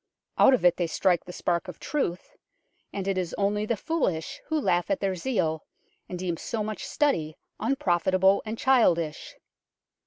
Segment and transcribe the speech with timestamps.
[0.39, 2.35] Out of it they strike the spark of truth,
[2.91, 5.63] and it is only the foolish who laugh at their zeal,
[6.09, 9.35] and deem so much study unprofitable and childish.